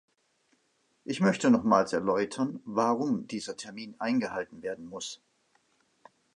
Ich 1.05 1.19
möchte 1.21 1.51
nochmals 1.51 1.93
erläutern, 1.93 2.59
warum 2.65 3.27
dieser 3.27 3.55
Termin 3.55 3.93
eingehalten 3.99 4.63
werden 4.63 4.85
muss. 4.87 5.21